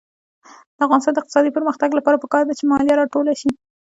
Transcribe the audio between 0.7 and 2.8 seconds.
د افغانستان د اقتصادي پرمختګ لپاره پکار ده چې